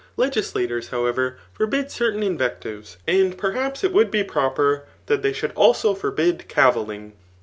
Legislators, 0.17 0.87
however, 0.87 1.37
forbid 1.53 1.91
certain 1.91 2.23
in 2.23 2.35
vectives} 2.35 2.97
and 3.07 3.37
perhaps 3.37 3.83
it 3.83 3.93
would 3.93 4.09
be 4.09 4.23
proper 4.23 4.81
that 5.05 5.21
they 5.21 5.31
should 5.31 5.51
also 5.51 5.93
forbid 5.93 6.47
cavilling. 6.47 7.13